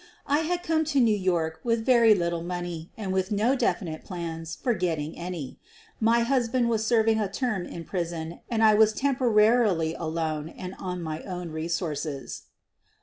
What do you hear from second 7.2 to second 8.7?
term in prison and